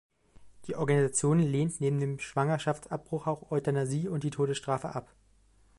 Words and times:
Die 0.65 0.75
Organisation 0.75 1.37
lehnt 1.37 1.79
neben 1.79 1.99
dem 1.99 2.17
Schwangerschaftsabbruch 2.17 3.27
auch 3.27 3.51
Euthanasie 3.51 4.07
und 4.07 4.23
die 4.23 4.31
Todesstrafe 4.31 4.95
ab. 4.95 5.07